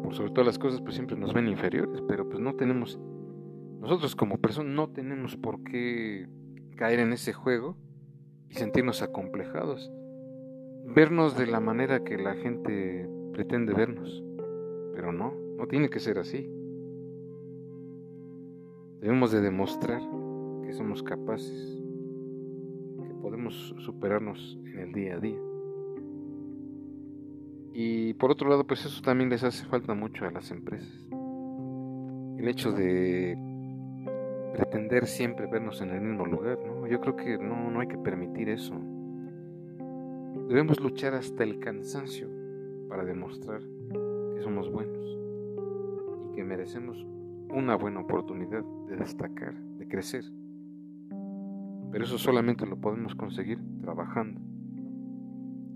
por 0.03 0.15
sobre 0.15 0.31
todas 0.31 0.47
las 0.47 0.59
cosas, 0.59 0.81
pues 0.81 0.95
siempre 0.95 1.19
nos 1.19 1.35
ven 1.35 1.49
inferiores, 1.49 2.01
pero 2.09 2.27
pues 2.27 2.41
no 2.41 2.55
tenemos, 2.55 2.99
nosotros 3.79 4.17
como 4.17 4.39
personas 4.39 4.73
no 4.73 4.89
tenemos 4.89 5.37
por 5.37 5.63
qué 5.65 6.27
caer 6.77 7.01
en 7.01 7.13
ese 7.13 7.35
juego 7.35 7.77
y 8.49 8.55
sentirnos 8.55 9.03
acomplejados, 9.03 9.93
vernos 10.87 11.37
de 11.37 11.47
la 11.47 11.61
manera 11.61 12.05
que 12.05 12.17
la 12.17 12.37
gente 12.37 13.07
pretende 13.35 13.75
vernos, 13.75 14.25
pero 14.95 15.13
no, 15.13 15.35
no 15.59 15.67
tiene 15.67 15.91
que 15.91 16.01
ser 16.01 16.19
así. 16.19 16.51
Debemos 19.01 19.31
de 19.31 19.41
demostrar 19.41 20.01
que 20.65 20.73
somos 20.73 21.05
capaces, 21.05 21.81
que 23.07 23.15
podemos 23.23 23.75
superarnos 23.79 24.59
en 24.65 24.79
el 24.81 24.93
día 24.93 25.15
a 25.15 25.21
día. 25.21 25.39
Y 27.73 28.15
por 28.15 28.33
otro 28.33 28.49
lado, 28.49 28.67
pues 28.67 28.85
eso 28.85 29.01
también 29.03 29.31
les 29.31 29.45
hace 29.45 29.65
falta 29.67 29.95
mucho 29.95 30.25
a 30.25 30.33
las 30.33 30.51
empresas. 30.51 31.07
El 32.39 32.49
hecho 32.49 32.73
de 32.73 33.39
pretender 34.53 35.07
siempre 35.07 35.47
vernos 35.47 35.81
en 35.81 35.91
el 35.91 36.01
mismo 36.01 36.27
lugar, 36.27 36.59
¿no? 36.67 36.89
Yo 36.89 37.01
creo 37.01 37.15
que 37.15 37.39
no, 37.39 37.71
no 37.71 37.79
hay 37.79 37.87
que 37.87 37.99
permitir 37.99 38.49
eso. 38.49 38.75
Debemos 40.49 40.81
luchar 40.81 41.15
hasta 41.15 41.45
el 41.45 41.61
cansancio 41.61 42.29
para 42.89 43.05
demostrar 43.05 43.61
que 44.35 44.43
somos 44.43 44.73
buenos 44.73 45.19
y 46.27 46.35
que 46.35 46.43
merecemos 46.43 47.07
una 47.51 47.77
buena 47.77 48.01
oportunidad 48.01 48.65
destacar, 48.99 49.55
de 49.55 49.89
crecer. 49.89 50.25
Pero 51.91 52.05
eso 52.05 52.19
solamente 52.19 52.67
lo 52.67 52.81
podemos 52.81 53.15
conseguir 53.15 53.59
trabajando, 53.81 54.41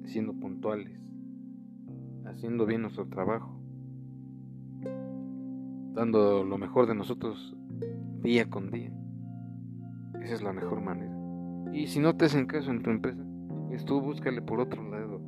siendo 0.04 0.34
puntuales, 0.34 1.00
haciendo 2.26 2.66
bien 2.66 2.82
nuestro 2.82 3.06
trabajo, 3.06 3.58
dando 5.94 6.44
lo 6.44 6.58
mejor 6.58 6.86
de 6.86 6.94
nosotros 6.94 7.56
día 8.22 8.48
con 8.50 8.70
día. 8.70 8.92
Esa 10.20 10.34
es 10.34 10.42
la 10.42 10.52
mejor 10.52 10.80
manera. 10.80 11.16
Y 11.72 11.86
si 11.86 12.00
no 12.00 12.14
te 12.16 12.26
hacen 12.26 12.46
caso 12.46 12.70
en 12.70 12.82
tu 12.82 12.90
empresa, 12.90 13.24
pues 13.68 13.84
tú 13.84 14.00
búscale 14.00 14.42
por 14.42 14.60
otro 14.60 14.88
lado. 14.88 15.20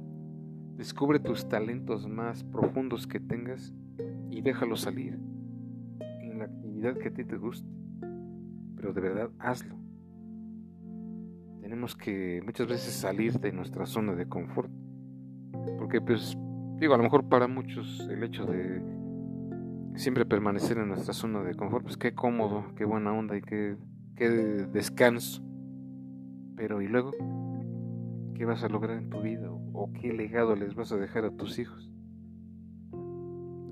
Descubre 0.77 1.19
tus 1.19 1.49
talentos 1.49 2.07
más 2.09 2.45
profundos 2.45 3.07
que 3.07 3.21
tengas 3.21 3.73
y 4.31 4.43
déjalo 4.43 4.77
salir 4.77 5.19
en 6.21 6.39
la 6.39 6.45
actividad 6.45 6.99
que 6.99 7.09
a 7.09 7.15
ti 7.15 7.25
te 7.25 7.37
guste. 7.37 7.74
De 8.95 9.01
verdad 9.01 9.31
hazlo. 9.39 9.77
Tenemos 11.61 11.97
que 11.97 12.41
muchas 12.45 12.69
veces 12.69 12.95
salir 12.95 13.41
de 13.41 13.53
nuestra 13.53 13.87
zona 13.87 14.15
de 14.15 14.29
confort. 14.29 14.71
Porque 15.79 16.01
pues 16.01 16.37
Digo, 16.79 16.95
a 16.95 16.97
lo 16.97 17.05
mejor 17.05 17.29
para 17.29 17.47
muchos 17.47 18.07
el 18.11 18.23
hecho 18.25 18.45
de 18.47 18.83
siempre 19.95 20.27
permanecer 20.27 20.77
en 20.79 20.89
nuestra 20.89 21.15
zona 21.15 21.43
de 21.43 21.55
confort, 21.55 21.85
pues 21.85 21.97
qué 21.97 22.15
cómodo, 22.15 22.65
qué 22.77 22.85
buena 22.85 23.13
onda 23.13 23.37
y 23.37 23.43
qué, 23.43 23.77
qué 24.17 24.29
descanso. 24.29 25.43
Pero 26.57 26.83
¿y 26.83 26.89
luego? 26.89 27.13
¿Qué 28.35 28.45
vas 28.45 28.65
a 28.65 28.69
lograr 28.69 28.99
en 28.99 29.09
tu 29.09 29.23
vida? 29.23 29.51
¿O 29.73 29.93
qué 29.93 30.13
legado 30.13 30.57
les 30.57 30.75
vas 30.75 30.91
a 30.91 30.97
dejar 30.97 31.25
a 31.25 31.31
tus 31.31 31.59
hijos? 31.59 31.91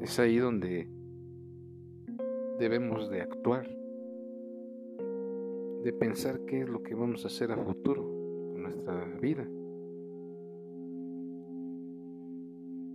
Es 0.01 0.19
ahí 0.21 0.39
donde 0.39 0.89
debemos 2.61 3.11
de 3.11 3.23
actuar, 3.23 3.69
de 5.83 5.93
pensar 5.93 6.41
qué 6.47 6.61
es 6.63 6.69
lo 6.69 6.83
que 6.83 6.95
vamos 6.95 7.25
a 7.25 7.29
hacer 7.29 7.51
a 7.51 7.57
futuro 7.57 8.03
con 8.53 8.63
nuestra 8.63 9.05
vida. 9.21 9.47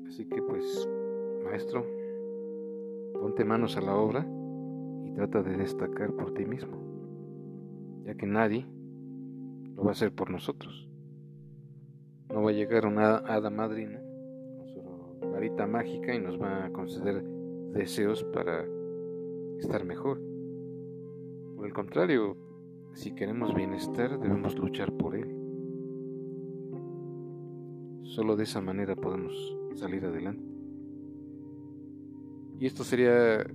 Así 0.08 0.25
que 0.25 0.41
pues, 0.41 0.89
maestro, 1.44 1.86
ponte 3.13 3.44
manos 3.44 3.75
a 3.77 3.82
la 3.82 3.96
obra 3.96 4.25
y 5.06 5.12
trata 5.12 5.44
de 5.44 5.58
destacar 5.58 6.13
por 6.13 6.34
ti 6.34 6.46
mismo, 6.46 6.77
ya 8.06 8.15
que 8.15 8.25
nadie 8.25 8.65
lo 9.75 9.84
va 9.84 9.89
a 9.89 9.91
hacer 9.91 10.13
por 10.13 10.29
nosotros. 10.29 10.89
No 12.29 12.44
va 12.44 12.51
a 12.51 12.53
llegar 12.53 12.86
una 12.86 13.17
hada 13.17 13.50
madrina 13.50 14.01
con 14.58 14.67
su 14.70 15.29
varita 15.32 15.67
mágica 15.67 16.15
y 16.15 16.20
nos 16.20 16.41
va 16.41 16.65
a 16.65 16.72
conceder 16.72 17.22
deseos 17.74 18.24
para 18.24 18.65
estar 19.60 19.84
mejor. 19.84 20.22
Por 21.56 21.65
el 21.65 21.74
contrario, 21.74 22.46
si 22.94 23.12
queremos 23.13 23.53
bienestar, 23.53 24.20
debemos 24.20 24.58
luchar 24.58 24.91
por 24.94 25.15
él. 25.15 25.34
Solo 28.03 28.36
de 28.36 28.44
esa 28.44 28.62
manera 28.62 28.96
podemos 28.96 29.58
salir 29.75 30.06
adelante. 30.06 30.44
Y 32.60 32.65
esto 32.65 32.84
sería 32.84 33.46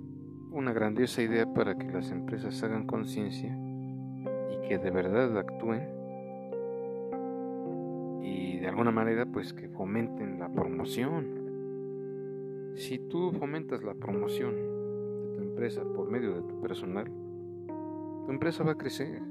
una 0.53 0.73
grandiosa 0.73 1.23
idea 1.23 1.53
para 1.53 1.77
que 1.77 1.91
las 1.91 2.11
empresas 2.11 2.63
hagan 2.63 2.87
conciencia 2.87 3.57
y 4.51 4.69
que 4.69 4.79
de 4.79 4.91
verdad 4.91 5.37
actúen 5.39 5.83
y 8.23 8.59
de 8.59 8.69
alguna 8.69 8.93
manera 8.93 9.27
pues 9.27 9.53
que 9.53 9.69
fomenten 9.69 10.39
la 10.39 10.53
promoción. 10.53 11.43
Si 12.77 12.99
tú 12.99 13.33
fomentas 13.33 13.83
la 13.83 13.95
promoción 13.95 14.55
de 14.55 15.35
tu 15.35 15.43
empresa 15.43 15.83
por 15.83 16.11
medio 16.11 16.35
de 16.35 16.43
tu 16.43 16.61
personal, 16.61 17.11
tu 18.25 18.31
empresa 18.31 18.65
va 18.65 18.73
a 18.73 18.79
crecer, 18.79 19.23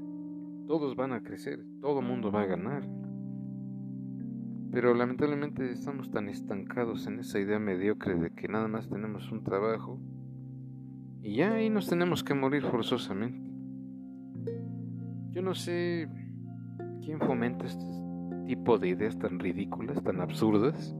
todos 0.66 0.96
van 0.96 1.12
a 1.12 1.22
crecer, 1.22 1.60
todo 1.80 2.02
mundo 2.02 2.30
va 2.30 2.42
a 2.42 2.46
ganar. 2.46 2.88
Pero 4.70 4.94
lamentablemente 4.94 5.70
estamos 5.70 6.10
tan 6.10 6.28
estancados 6.28 7.06
en 7.06 7.18
esa 7.20 7.38
idea 7.38 7.58
mediocre 7.58 8.14
de 8.14 8.30
que 8.30 8.48
nada 8.48 8.68
más 8.68 8.88
tenemos 8.88 9.30
un 9.30 9.44
trabajo 9.44 10.00
y 11.22 11.36
ya 11.36 11.52
ahí 11.52 11.70
nos 11.70 11.88
tenemos 11.88 12.24
que 12.24 12.34
morir 12.34 12.62
forzosamente. 12.62 13.40
Yo 15.30 15.42
no 15.42 15.54
sé 15.54 16.08
quién 17.02 17.20
fomenta 17.20 17.66
este 17.66 17.84
tipo 18.46 18.78
de 18.78 18.88
ideas 18.88 19.18
tan 19.18 19.38
ridículas, 19.38 20.02
tan 20.02 20.20
absurdas, 20.20 20.94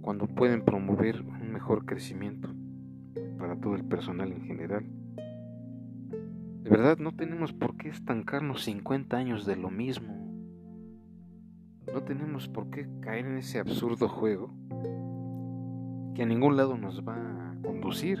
cuando 0.00 0.26
pueden 0.26 0.64
promover 0.64 1.20
un 1.22 1.52
mejor 1.52 1.84
crecimiento 1.84 2.48
para 3.38 3.56
todo 3.56 3.74
el 3.74 3.84
personal 3.84 4.32
en 4.32 4.42
general. 4.42 4.86
De 6.66 6.70
verdad, 6.70 6.98
no 6.98 7.14
tenemos 7.14 7.52
por 7.52 7.76
qué 7.76 7.90
estancarnos 7.90 8.64
50 8.64 9.16
años 9.16 9.46
de 9.46 9.54
lo 9.54 9.70
mismo. 9.70 10.14
No 11.94 12.02
tenemos 12.02 12.48
por 12.48 12.70
qué 12.70 12.88
caer 13.00 13.24
en 13.24 13.36
ese 13.36 13.60
absurdo 13.60 14.08
juego 14.08 14.52
que 16.16 16.24
a 16.24 16.26
ningún 16.26 16.56
lado 16.56 16.76
nos 16.76 17.06
va 17.06 17.14
a 17.14 17.56
conducir 17.62 18.18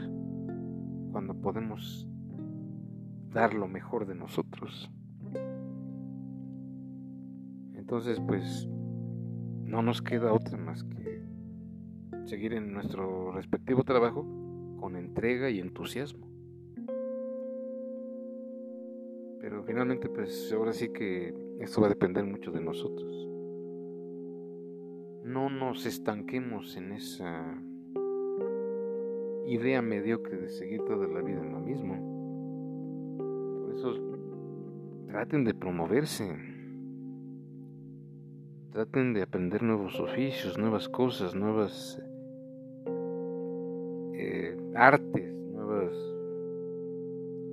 cuando 1.10 1.34
podemos 1.34 2.08
dar 3.32 3.52
lo 3.52 3.66
mejor 3.66 4.06
de 4.06 4.14
nosotros. 4.14 4.92
Entonces, 7.74 8.20
pues, 8.28 8.68
no 9.64 9.82
nos 9.82 10.02
queda 10.02 10.32
otra 10.32 10.56
más 10.56 10.84
que 10.84 11.20
seguir 12.26 12.52
en 12.52 12.72
nuestro 12.72 13.32
respectivo 13.32 13.82
trabajo 13.82 14.24
con 14.78 14.94
entrega 14.94 15.50
y 15.50 15.58
entusiasmo. 15.58 16.25
Pero 19.46 19.62
finalmente, 19.62 20.08
pues, 20.08 20.52
ahora 20.52 20.72
sí 20.72 20.88
que 20.88 21.32
esto 21.60 21.80
va 21.80 21.86
a 21.86 21.90
depender 21.90 22.24
mucho 22.24 22.50
de 22.50 22.60
nosotros 22.60 23.26
no 25.26 25.50
nos 25.50 25.84
estanquemos 25.86 26.76
en 26.76 26.92
esa 26.92 27.60
idea 29.46 29.82
mediocre 29.82 30.38
de 30.38 30.48
seguir 30.48 30.82
toda 30.84 31.08
la 31.08 31.20
vida 31.20 31.42
en 31.42 31.52
lo 31.52 31.60
mismo. 31.60 31.94
Por 33.66 33.74
eso 33.74 33.94
traten 35.08 35.44
de 35.44 35.52
promoverse. 35.52 36.38
Traten 38.70 39.14
de 39.14 39.22
aprender 39.22 39.62
nuevos 39.62 39.98
oficios, 39.98 40.56
nuevas 40.58 40.88
cosas, 40.88 41.34
nuevas 41.34 42.00
eh, 44.14 44.56
artes. 44.76 45.25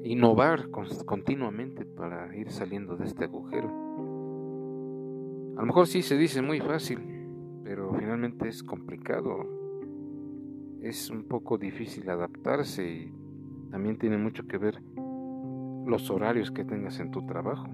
Innovar 0.06 0.70
continuamente 0.70 1.86
para 1.86 2.36
ir 2.36 2.52
saliendo 2.52 2.98
de 2.98 3.06
este 3.06 3.24
agujero. 3.24 3.70
A 5.56 5.62
lo 5.62 5.66
mejor 5.66 5.88
sí 5.88 6.02
se 6.02 6.18
dice 6.18 6.42
muy 6.42 6.60
fácil, 6.60 7.00
pero 7.64 7.94
finalmente 7.94 8.50
es 8.50 8.64
complicado. 8.64 9.48
Es 10.82 11.10
un 11.10 11.24
poco 11.24 11.58
difícil 11.58 12.10
adaptarse 12.10 12.86
y 12.86 13.14
también 13.72 13.98
tiene 13.98 14.18
mucho 14.18 14.46
que 14.46 14.58
ver 14.58 14.84
los 15.86 16.12
horarios 16.12 16.52
que 16.52 16.66
tengas 16.66 17.00
en 17.00 17.10
tu 17.12 17.26
trabajo. 17.26 17.70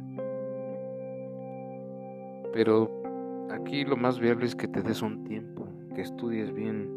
Pero 2.53 3.49
aquí 3.49 3.85
lo 3.85 3.97
más 3.97 4.19
viable 4.19 4.45
es 4.45 4.55
que 4.55 4.67
te 4.67 4.83
des 4.83 5.01
un 5.01 5.23
tiempo, 5.23 5.67
que 5.95 6.01
estudies 6.01 6.53
bien. 6.53 6.91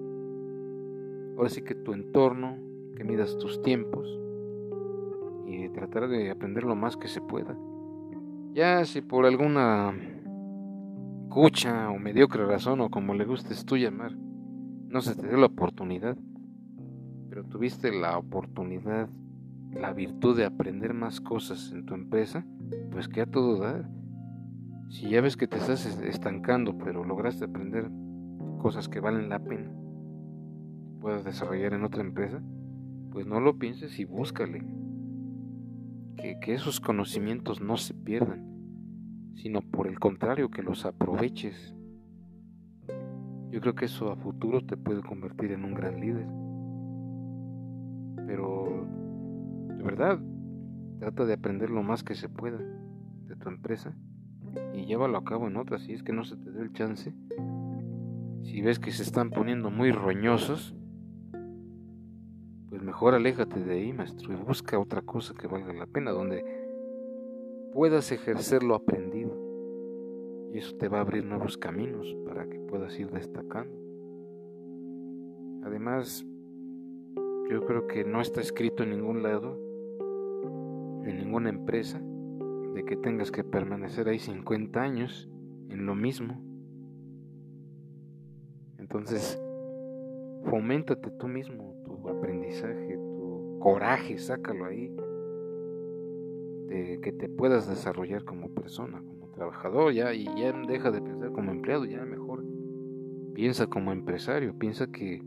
Ahora 1.38 1.48
sí 1.48 1.62
que 1.62 1.74
tu 1.74 1.94
entorno, 1.94 2.58
que 2.94 3.04
midas 3.04 3.38
tus 3.38 3.62
tiempos 3.62 4.21
tratar 5.72 6.08
de 6.08 6.30
aprender 6.30 6.64
lo 6.64 6.76
más 6.76 6.96
que 6.96 7.08
se 7.08 7.20
pueda. 7.20 7.56
Ya 8.52 8.84
si 8.84 9.00
por 9.00 9.26
alguna 9.26 9.94
cucha 11.30 11.90
o 11.90 11.98
mediocre 11.98 12.44
razón 12.44 12.80
o 12.80 12.90
como 12.90 13.14
le 13.14 13.24
gustes 13.24 13.64
tú 13.64 13.76
llamar, 13.76 14.14
no 14.14 15.00
se 15.00 15.14
te 15.14 15.26
dio 15.26 15.38
la 15.38 15.46
oportunidad, 15.46 16.16
pero 17.30 17.44
tuviste 17.44 17.90
la 17.90 18.18
oportunidad, 18.18 19.08
la 19.72 19.94
virtud 19.94 20.36
de 20.36 20.44
aprender 20.44 20.92
más 20.92 21.22
cosas 21.22 21.72
en 21.72 21.86
tu 21.86 21.94
empresa, 21.94 22.44
pues 22.90 23.08
que 23.08 23.22
a 23.22 23.26
todo 23.26 23.58
dar. 23.58 23.88
Si 24.90 25.08
ya 25.08 25.22
ves 25.22 25.38
que 25.38 25.48
te 25.48 25.56
estás 25.56 25.86
estancando, 26.02 26.76
pero 26.76 27.04
lograste 27.04 27.46
aprender 27.46 27.90
cosas 28.60 28.90
que 28.90 29.00
valen 29.00 29.30
la 29.30 29.38
pena, 29.38 29.72
puedas 31.00 31.24
desarrollar 31.24 31.72
en 31.72 31.84
otra 31.84 32.02
empresa, 32.02 32.42
pues 33.10 33.26
no 33.26 33.40
lo 33.40 33.58
pienses 33.58 33.98
y 33.98 34.04
búscale. 34.04 34.62
Que, 36.16 36.54
esos 36.54 36.80
conocimientos 36.80 37.60
no 37.60 37.76
se 37.76 37.94
pierdan 37.94 38.52
sino 39.34 39.60
por 39.60 39.88
el 39.88 39.98
contrario 39.98 40.50
que 40.50 40.62
los 40.62 40.84
aproveches. 40.84 41.74
Yo 43.50 43.60
creo 43.60 43.74
que 43.74 43.86
eso 43.86 44.12
a 44.12 44.16
futuro 44.16 44.64
te 44.64 44.76
puede 44.76 45.02
convertir 45.02 45.52
en 45.52 45.64
un 45.64 45.74
gran 45.74 46.00
líder. 46.00 46.26
Pero, 48.26 48.86
de 49.76 49.82
verdad, 49.82 50.20
trata 51.00 51.24
de 51.24 51.34
aprender 51.34 51.70
lo 51.70 51.82
más 51.82 52.04
que 52.04 52.14
se 52.14 52.28
pueda 52.28 52.58
de 52.58 53.36
tu 53.36 53.48
empresa 53.48 53.96
y 54.74 54.86
llévalo 54.86 55.18
a 55.18 55.24
cabo 55.24 55.48
en 55.48 55.56
otras. 55.56 55.82
Si 55.82 55.92
es 55.92 56.02
que 56.02 56.12
no 56.12 56.24
se 56.24 56.36
te 56.36 56.50
dé 56.50 56.62
el 56.62 56.72
chance, 56.72 57.12
si 58.42 58.62
ves 58.62 58.78
que 58.78 58.90
se 58.90 59.02
están 59.02 59.30
poniendo 59.30 59.70
muy 59.70 59.90
roñosos, 59.90 60.76
mejor 62.92 63.14
aléjate 63.14 63.58
de 63.58 63.72
ahí, 63.72 63.90
maestro, 63.94 64.34
y 64.34 64.36
busca 64.36 64.78
otra 64.78 65.00
cosa 65.00 65.32
que 65.32 65.46
valga 65.46 65.72
la 65.72 65.86
pena, 65.86 66.10
donde 66.10 66.44
puedas 67.72 68.12
ejercer 68.12 68.62
lo 68.62 68.74
aprendido. 68.74 69.32
Y 70.52 70.58
eso 70.58 70.76
te 70.76 70.88
va 70.88 70.98
a 70.98 71.00
abrir 71.00 71.24
nuevos 71.24 71.56
caminos 71.56 72.14
para 72.26 72.46
que 72.46 72.60
puedas 72.60 72.98
ir 73.00 73.10
destacando. 73.10 73.74
Además, 75.64 76.22
yo 77.50 77.64
creo 77.64 77.86
que 77.86 78.04
no 78.04 78.20
está 78.20 78.42
escrito 78.42 78.82
en 78.82 78.90
ningún 78.90 79.22
lado, 79.22 79.58
en 81.06 81.16
ninguna 81.16 81.48
empresa, 81.48 81.98
de 82.74 82.84
que 82.84 82.96
tengas 82.96 83.30
que 83.30 83.42
permanecer 83.42 84.06
ahí 84.06 84.18
50 84.18 84.82
años 84.82 85.30
en 85.70 85.86
lo 85.86 85.94
mismo. 85.94 86.38
Entonces, 88.76 89.42
foméntate 90.44 91.10
tú 91.12 91.26
mismo, 91.26 91.72
tu 91.84 92.08
aprendizaje, 92.08 92.81
coraje, 93.62 94.18
sácalo 94.18 94.64
ahí 94.64 94.92
que 97.02 97.12
te 97.12 97.28
puedas 97.28 97.68
desarrollar 97.68 98.24
como 98.24 98.48
persona, 98.48 99.02
como 99.06 99.28
trabajador, 99.28 99.92
ya, 99.92 100.14
y 100.14 100.24
ya 100.24 100.52
deja 100.66 100.90
de 100.90 101.02
pensar 101.02 101.30
como 101.32 101.50
empleado, 101.50 101.84
ya 101.84 102.02
mejor 102.04 102.44
piensa 103.34 103.66
como 103.66 103.92
empresario, 103.92 104.58
piensa 104.58 104.86
que 104.86 105.22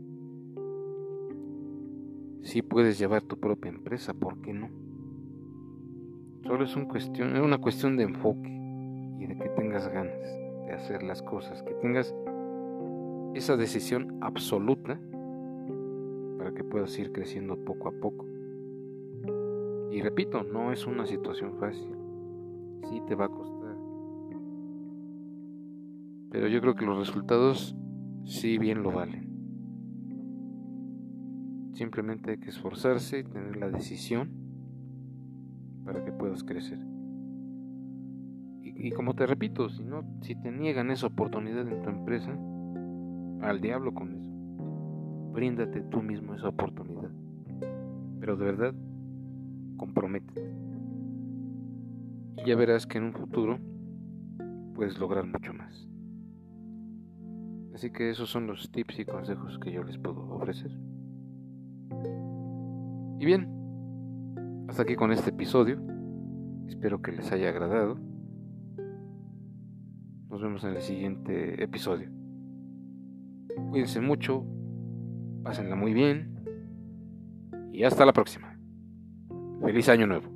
si 2.42 2.62
puedes 2.62 2.98
llevar 2.98 3.22
tu 3.22 3.38
propia 3.38 3.70
empresa, 3.70 4.12
¿por 4.12 4.40
qué 4.40 4.52
no? 4.52 4.68
Solo 6.44 6.64
es 6.64 6.76
una 6.76 7.58
cuestión 7.58 7.96
de 7.96 8.02
enfoque 8.02 8.50
y 9.20 9.26
de 9.26 9.38
que 9.38 9.48
tengas 9.50 9.88
ganas 9.88 10.20
de 10.66 10.72
hacer 10.72 11.02
las 11.04 11.22
cosas, 11.22 11.62
que 11.62 11.74
tengas 11.74 12.12
esa 13.34 13.56
decisión 13.56 14.18
absoluta 14.20 15.00
para 16.38 16.52
que 16.52 16.64
puedas 16.64 16.98
ir 16.98 17.12
creciendo 17.12 17.56
poco 17.56 17.88
a 17.88 17.92
poco. 17.92 18.25
Y 19.96 20.02
repito, 20.02 20.42
no 20.42 20.72
es 20.72 20.86
una 20.86 21.06
situación 21.06 21.54
fácil. 21.58 21.88
Sí 22.90 23.00
te 23.08 23.14
va 23.14 23.24
a 23.24 23.28
costar. 23.30 23.74
Pero 26.30 26.48
yo 26.48 26.60
creo 26.60 26.74
que 26.74 26.84
los 26.84 26.98
resultados 26.98 27.74
sí 28.26 28.58
bien 28.58 28.82
lo 28.82 28.92
valen. 28.92 29.26
Simplemente 31.72 32.32
hay 32.32 32.36
que 32.36 32.50
esforzarse 32.50 33.20
y 33.20 33.24
tener 33.24 33.56
la 33.56 33.70
decisión 33.70 34.28
para 35.86 36.04
que 36.04 36.12
puedas 36.12 36.44
crecer. 36.44 36.78
Y, 38.60 38.90
como 38.90 39.14
te 39.14 39.24
repito, 39.26 39.70
si 39.70 39.82
no, 39.82 40.04
si 40.20 40.34
te 40.34 40.52
niegan 40.52 40.90
esa 40.90 41.06
oportunidad 41.06 41.66
en 41.66 41.80
tu 41.80 41.88
empresa, 41.88 42.38
al 43.40 43.62
diablo 43.62 43.94
con 43.94 44.12
eso. 44.12 44.30
Bríndate 45.32 45.80
tú 45.80 46.02
mismo 46.02 46.34
esa 46.34 46.50
oportunidad. 46.50 47.10
Pero 48.20 48.36
de 48.36 48.44
verdad, 48.44 48.74
comprométete. 49.76 50.54
Y 52.38 52.48
ya 52.48 52.56
verás 52.56 52.86
que 52.86 52.98
en 52.98 53.04
un 53.04 53.12
futuro 53.12 53.58
puedes 54.74 54.98
lograr 54.98 55.26
mucho 55.26 55.52
más. 55.52 55.88
Así 57.74 57.90
que 57.90 58.10
esos 58.10 58.30
son 58.30 58.46
los 58.46 58.70
tips 58.70 59.00
y 59.00 59.04
consejos 59.04 59.58
que 59.58 59.72
yo 59.72 59.82
les 59.84 59.98
puedo 59.98 60.28
ofrecer. 60.30 60.70
Y 63.18 63.24
bien, 63.24 64.66
hasta 64.68 64.82
aquí 64.82 64.96
con 64.96 65.12
este 65.12 65.30
episodio. 65.30 65.80
Espero 66.66 67.00
que 67.00 67.12
les 67.12 67.30
haya 67.32 67.50
agradado. 67.50 67.98
Nos 70.28 70.42
vemos 70.42 70.64
en 70.64 70.70
el 70.70 70.82
siguiente 70.82 71.62
episodio. 71.62 72.10
Cuídense 73.70 74.00
mucho, 74.00 74.44
pásenla 75.42 75.76
muy 75.76 75.94
bien 75.94 76.36
y 77.72 77.84
hasta 77.84 78.04
la 78.04 78.12
próxima. 78.12 78.55
Feliz 79.60 79.88
año 79.88 80.06
nuevo. 80.06 80.35